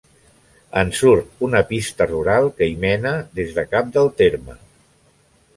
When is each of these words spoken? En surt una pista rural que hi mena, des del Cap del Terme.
En 0.79 0.93
surt 0.99 1.43
una 1.49 1.61
pista 1.73 2.09
rural 2.13 2.49
que 2.57 2.71
hi 2.71 2.75
mena, 2.87 3.15
des 3.41 3.55
del 3.59 3.71
Cap 3.77 3.93
del 3.99 4.11
Terme. 4.23 4.61